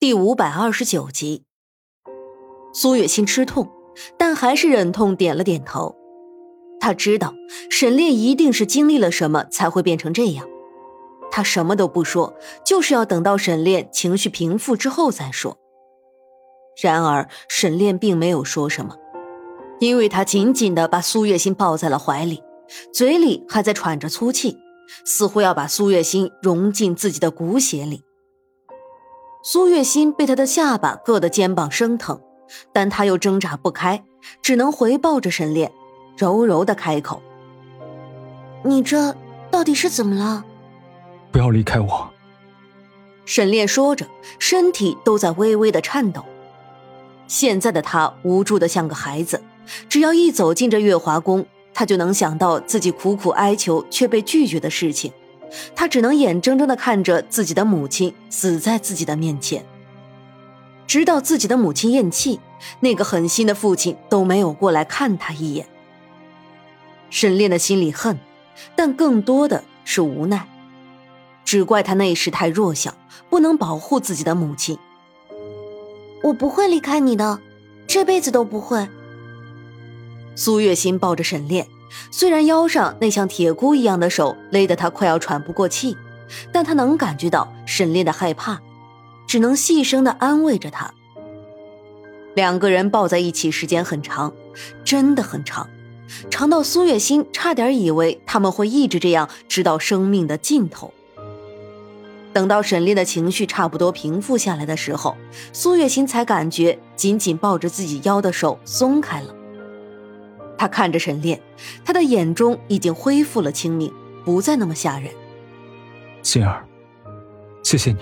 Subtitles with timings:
[0.00, 1.42] 第五百二十九集，
[2.72, 3.68] 苏月心吃痛，
[4.16, 5.96] 但还是忍痛点了点头。
[6.78, 7.34] 他知道
[7.68, 10.46] 沈炼一定是经历了什么才会变成这样。
[11.32, 12.32] 他什么都不说，
[12.64, 15.58] 就是要等到沈炼情绪平复之后再说。
[16.80, 18.94] 然而沈炼并没有说什么，
[19.80, 22.40] 因为他紧紧的把苏月心抱在了怀里，
[22.94, 24.58] 嘴里还在喘着粗气，
[25.04, 28.04] 似乎要把苏月心融进自己的骨血里。
[29.50, 32.20] 苏月心被他的下巴硌得肩膀生疼，
[32.70, 34.04] 但他又挣扎不开，
[34.42, 35.72] 只能回抱着沈炼，
[36.18, 37.22] 柔柔的开口
[38.62, 39.16] ：“你这
[39.50, 40.44] 到底是怎么了？
[41.32, 42.10] 不要离开我。”
[43.24, 44.06] 沈炼说着，
[44.38, 46.22] 身体都在微微的颤抖。
[47.26, 49.42] 现在的他无助的像个孩子，
[49.88, 55.10] 只要一走进这月华宫，他就能想到自己苦苦哀求却被拒绝的事情。
[55.74, 59.64] 他只能眼睁睁的看着自己的母亲死在自己的面前，
[60.86, 62.40] 直到自己的母亲咽气，
[62.80, 65.66] 那个狠心的父亲都没有过来看他一眼。
[67.10, 68.18] 沈炼的心里恨，
[68.76, 70.46] 但更多的是无奈，
[71.44, 72.94] 只怪他那时太弱小，
[73.30, 74.78] 不能保护自己的母亲。
[76.22, 77.40] 我不会离开你的，
[77.86, 78.88] 这辈子都不会。
[80.34, 81.66] 苏月心抱着沈炼。
[82.10, 85.96] 虽然腰上那像铁箍一样的手勒得他快要喘不过气，
[86.52, 88.60] 但他能感觉到沈炼的害怕，
[89.26, 90.92] 只能细声的安慰着他。
[92.34, 94.32] 两个人抱在一起时间很长，
[94.84, 95.68] 真的很长，
[96.30, 100.92] 长到苏月心差点以为他们会一直这样直到生命的尽头。
[102.32, 105.16] 等到沈炼的情绪差不多平复下来的时候，
[105.52, 109.34] 苏月心才感觉紧紧抱着自己腰的手松开了。
[110.58, 111.40] 他看着沈炼，
[111.84, 113.90] 他的眼中已经恢复了清明，
[114.24, 115.10] 不再那么吓人。
[116.22, 116.66] 心儿，
[117.62, 118.00] 谢谢你。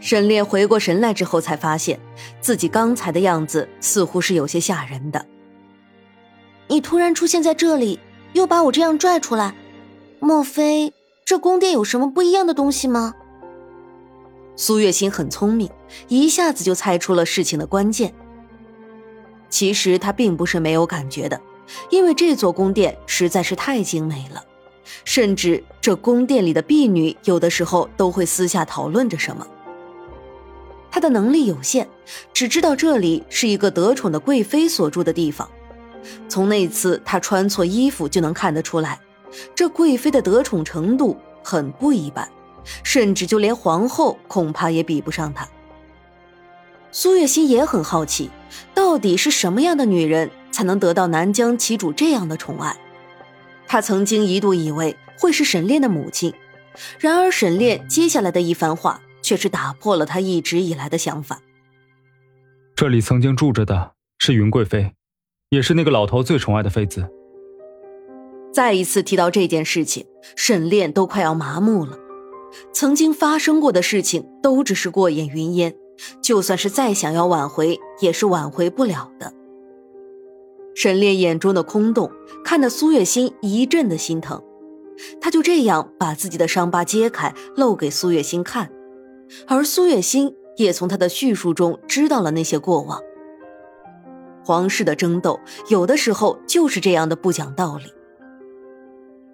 [0.00, 2.00] 沈炼回过神来之后，才发现
[2.40, 5.24] 自己刚才的样子似乎是有些吓人的。
[6.66, 8.00] 你突然出现在这里，
[8.32, 9.54] 又把我这样拽出来，
[10.18, 10.92] 莫非
[11.24, 13.14] 这宫殿有什么不一样的东西吗？
[14.56, 15.70] 苏月心很聪明，
[16.08, 18.14] 一下子就猜出了事情的关键。
[19.52, 21.38] 其实他并不是没有感觉的，
[21.90, 24.42] 因为这座宫殿实在是太精美了，
[25.04, 29.46] 甚至这宫殿里的婢女有的时候都会私下讨论着什么。
[30.90, 31.86] 他的能力有限，
[32.32, 35.46] 只知道这里是一个得宠的贵妃所住的地方。
[36.30, 38.98] 从那次他穿错衣服就能看得出来，
[39.54, 41.14] 这贵妃的得宠程度
[41.44, 42.26] 很不一般，
[42.82, 45.46] 甚至就连皇后恐怕也比不上她。
[46.94, 48.30] 苏月心也很好奇，
[48.74, 52.76] 到底是什么样的女人才能得到南疆旗主这样的宠爱？
[53.66, 56.34] 她曾经一度以为会是沈炼的母亲，
[56.98, 61.40] 然而沈炼接下来的一番话却是打破了她一直以来的想法。
[62.76, 64.92] 这里曾经住着的是云贵妃，
[65.48, 67.08] 也是那个老头最宠爱的妃子。
[68.52, 70.04] 再一次提到这件事情，
[70.36, 71.98] 沈炼都快要麻木了。
[72.70, 75.74] 曾经发生过的事情都只是过眼云烟。
[76.20, 79.32] 就算是再想要挽回，也是挽回不了的。
[80.74, 82.10] 沈炼眼中的空洞，
[82.44, 84.42] 看得苏月心一阵的心疼。
[85.20, 88.70] 他就这样把自己的伤疤揭开，露给苏月心看，
[89.46, 93.00] 而苏月心也从他的叙述中知道了那些过往。
[94.44, 97.84] 皇室的争斗，有的时候就是这样的不讲道理。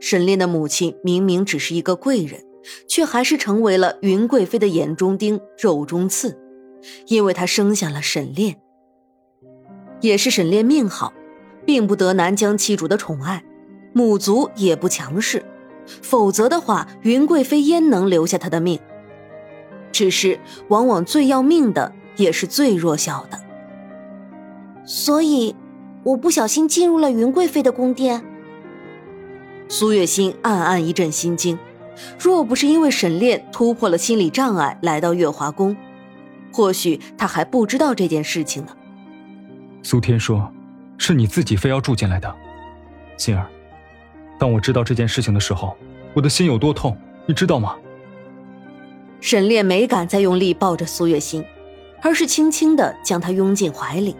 [0.00, 2.44] 沈炼的母亲明明只是一个贵人，
[2.86, 6.38] 却还是成为了云贵妃的眼中钉、肉中刺。
[7.06, 8.56] 因为他生下了沈炼，
[10.00, 11.12] 也是沈炼命好，
[11.66, 13.44] 并不得南疆七主的宠爱，
[13.92, 15.44] 母族也不强势，
[15.86, 18.78] 否则的话，云贵妃焉能留下他的命？
[19.90, 23.40] 只是往往最要命的也是最弱小的，
[24.84, 25.56] 所以
[26.04, 28.22] 我不小心进入了云贵妃的宫殿。
[29.68, 31.58] 苏月心暗暗一阵心惊，
[32.18, 35.76] 若不是因为沈炼突破了心理障碍来到月华宫。
[36.52, 38.72] 或许他还不知道这件事情呢。
[39.82, 40.52] 苏天说
[40.98, 42.34] ：“是你自己非要住进来的，
[43.16, 43.46] 心儿。
[44.38, 45.76] 当我知道这件事情的时候，
[46.14, 46.96] 我的心有多痛，
[47.26, 47.76] 你知道吗？”
[49.20, 51.44] 沈炼没敢再用力抱着苏月心，
[52.02, 54.16] 而是轻轻的将她拥进怀里。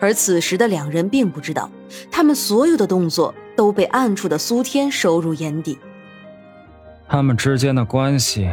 [0.00, 1.70] 而此时的两人并不知道，
[2.10, 5.78] 他们所有的动作都被暗处的苏天收入眼底。
[7.08, 8.50] 他们之间的关系，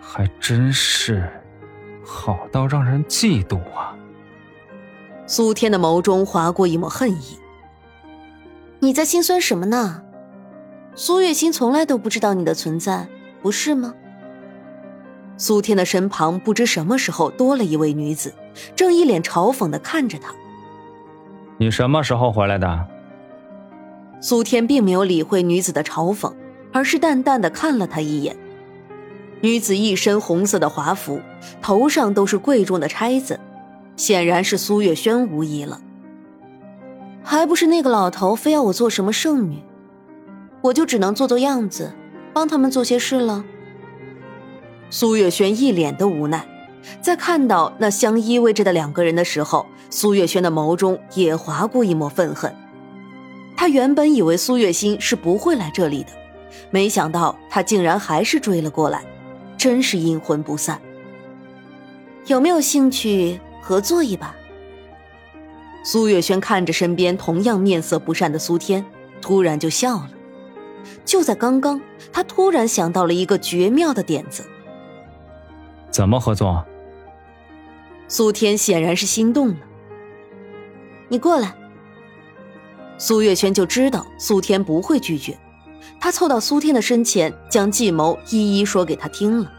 [0.00, 1.26] 还真是……
[2.10, 3.94] 好到让人嫉妒啊！
[5.26, 7.38] 苏天的眸中划过一抹恨意。
[8.80, 10.02] 你在心酸什么呢？
[10.94, 13.06] 苏月心从来都不知道你的存在，
[13.42, 13.94] 不是吗？
[15.36, 18.32] 苏天的身旁不知什么时候多了一位女子，
[18.74, 20.32] 正一脸嘲讽的看着他。
[21.58, 22.86] 你什么时候回来的？
[24.22, 26.32] 苏天并没有理会女子的嘲讽，
[26.72, 28.34] 而是淡淡的看了他一眼。
[29.40, 31.20] 女子一身红色的华服，
[31.62, 33.38] 头上都是贵重的钗子，
[33.96, 35.80] 显然是苏月轩无疑了。
[37.22, 39.62] 还不是那个老头非要我做什么圣女，
[40.62, 41.92] 我就只能做做样子，
[42.32, 43.44] 帮他们做些事了。
[44.90, 46.44] 苏月轩一脸的无奈，
[47.00, 52.52] 在看到那相依偎着的两个人的时候，苏月轩的眸中也划过一抹愤恨。
[53.54, 56.08] 他原本以为苏月心是不会来这里的，
[56.70, 59.04] 没想到他竟然还是追了过来，
[59.58, 60.80] 真是阴魂不散。
[62.26, 64.34] 有没有兴趣合作一把？
[65.84, 68.84] 苏月轩看着身边同样面色不善的苏天，
[69.20, 70.10] 突然就笑了。
[71.04, 71.80] 就在刚刚，
[72.12, 74.44] 他突然想到了一个绝妙的点子。
[75.90, 76.64] 怎么合作？
[78.06, 79.56] 苏天显然是心动了。
[81.08, 81.54] 你过来。
[82.98, 85.38] 苏月轩就知道苏天不会拒绝，
[86.00, 89.52] 他凑到苏天的身前，将计谋一一说给他听了。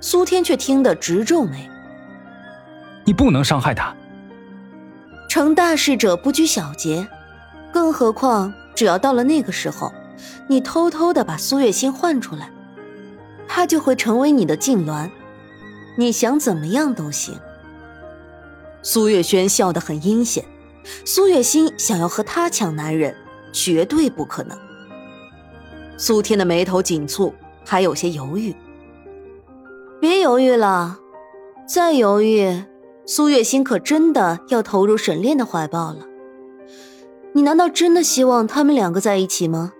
[0.00, 1.68] 苏天却听得直皱眉
[3.04, 3.94] ：“你不能伤害他。
[5.28, 7.06] 成大事者不拘小节，
[7.72, 9.92] 更何况只要到了那个时候，
[10.48, 12.50] 你偷偷的把苏月心换出来，
[13.46, 15.10] 他就会成为你的痉挛。”
[15.96, 17.36] 你想怎么样都行。
[18.82, 20.44] 苏月轩笑得很阴险，
[21.04, 23.16] 苏月心想要和他抢男人，
[23.52, 24.56] 绝对不可能。
[25.98, 27.32] 苏天的眉头紧蹙，
[27.66, 28.54] 还有些犹豫。
[30.00, 30.98] 别犹豫了，
[31.68, 32.64] 再犹豫，
[33.04, 36.06] 苏月心可真的要投入沈炼的怀抱了。
[37.34, 39.74] 你难道真的希望他们两个在一起吗？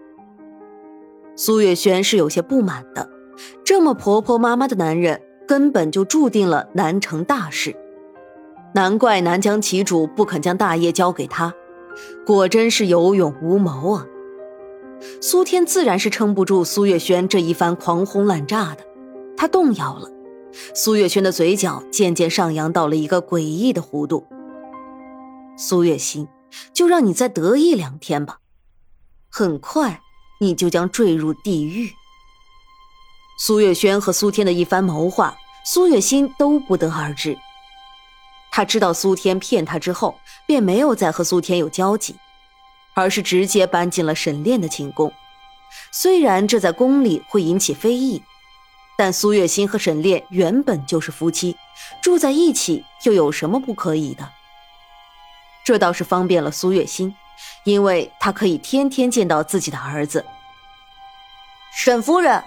[1.34, 3.08] 苏月轩是有些不满的，
[3.64, 5.22] 这么婆婆妈妈的男人。
[5.46, 7.74] 根本就注定了难成大事，
[8.74, 11.54] 难怪南疆旗主不肯将大业交给他，
[12.26, 14.06] 果真是有勇无谋啊！
[15.20, 18.84] 苏天自然是撑不住苏月轩这一番狂轰滥炸的，
[19.36, 20.10] 他动摇了。
[20.74, 24.26] 苏月轩的嘴角渐渐上扬到了一个诡异的弧度。
[25.56, 26.28] 苏月心，
[26.72, 28.38] 就让你再得意两天吧，
[29.28, 30.00] 很快
[30.40, 31.92] 你就将坠入地狱。
[33.38, 37.36] 苏月轩和苏天的一番谋划，苏月心都不得而知。
[38.50, 42.16] 他知道苏天骗他之后，便没有再和苏天有交集，
[42.98, 45.12] 而是直接搬进了沈炼的寝宫。
[45.92, 48.24] 虽然这在宫里会引起非议，
[48.96, 51.56] 但苏月心和沈炼原本就是夫妻，
[52.02, 54.28] 住在一起又有什么不可以的？
[55.64, 57.14] 这倒是方便了苏月心，
[57.62, 60.24] 因为她可以天天见到自己的儿子。
[61.72, 62.42] 沈夫人。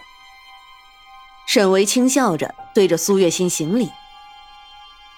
[1.47, 3.89] 沈维轻笑着对着苏月心行礼。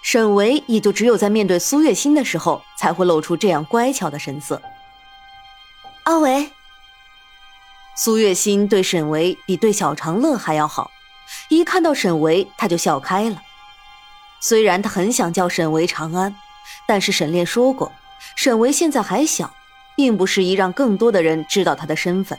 [0.04, 4.62] 沈维也就只有在面对苏月心的时候，才会露出这样乖巧的神色。
[6.04, 6.52] 阿维，
[7.96, 10.92] 苏月心对沈维比对小长乐还要好，
[11.50, 13.42] 一看到沈维，他就笑开了。
[14.42, 16.36] 虽然他很想叫沈维长安，
[16.88, 17.92] 但是沈炼说过，
[18.36, 19.54] 沈维现在还小，
[19.96, 22.38] 并不适宜让更多的人知道他的身份。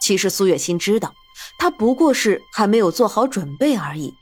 [0.00, 1.12] 其实苏月心知道。
[1.58, 4.14] 他不过是还没有做好准备而已。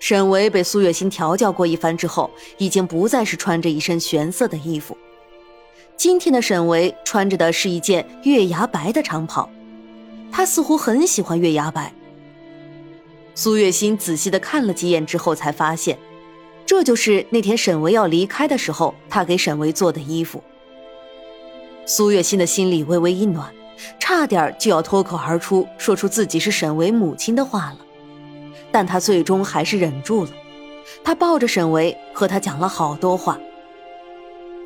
[0.00, 4.96] 沈维被苏月心调教过一番之后，已经不再是穿着一身玄色的衣服。
[5.96, 9.48] 今天的沈维穿着的是一件月牙白的长袍，
[10.30, 11.90] 他似乎很喜欢月牙白。
[13.34, 15.98] 苏月心仔细的看了几眼之后，才发现，
[16.66, 20.42] 这就是那天沈维要离开的时候，他给沈维做的衣服。
[21.86, 23.52] 苏月心的心里微微一暖。
[24.00, 27.78] 差点就要脱口而出说出自己是沈维母亲的话了，
[28.72, 30.30] 但他最终还是忍住了。
[31.04, 33.38] 他抱着沈维和他讲了好多话，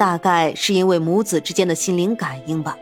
[0.00, 2.74] 大概是因为母子之间的心灵感应吧。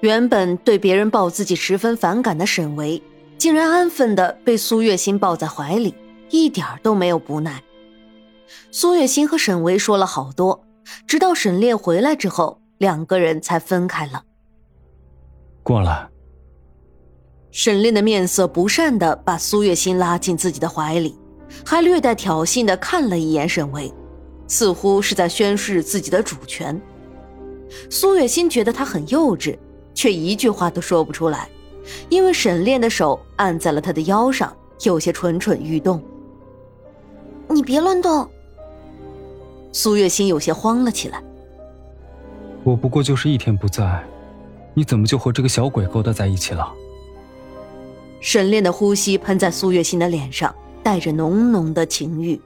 [0.00, 3.00] 原本对别人抱自己十分反感的沈维，
[3.38, 5.94] 竟然安分的被苏月心抱在怀里，
[6.30, 7.62] 一点都没有不耐。
[8.72, 10.64] 苏月心和沈维说了好多，
[11.06, 14.24] 直到沈炼回来之后，两个人才分开了。
[15.62, 16.08] 过来。
[17.52, 21.16] 沈炼的面色不善的把苏月心拉进自己的怀里，
[21.64, 23.94] 还略带挑衅的看了一眼沈维，
[24.54, 26.80] 似乎是在宣示自己的主权。
[27.90, 29.58] 苏月心觉得他很幼稚，
[29.96, 31.48] 却一句话都说不出来，
[32.08, 36.00] 因为沈炼的手按在了他的腰上，有些蠢蠢欲动。
[37.48, 38.30] 你别乱动。
[39.72, 41.20] 苏月心有些慌了起来。
[42.62, 44.04] 我不过就是一天不在。
[44.72, 46.72] 你怎么就和这个小鬼勾搭在一起了？
[48.20, 52.40] 沈炼的呼吸喷在苏月心的脸上，带着浓浓的情欲。